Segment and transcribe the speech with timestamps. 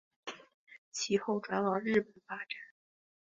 [0.91, 2.57] 其后转往日本发展。